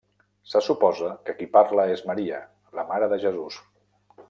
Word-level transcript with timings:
Se 0.53 0.61
suposa 0.67 1.09
que 1.27 1.35
qui 1.41 1.47
parla 1.57 1.85
és 1.97 2.03
Maria, 2.11 2.41
la 2.81 2.89
mare 2.95 3.13
de 3.15 3.23
Jesús. 3.27 3.63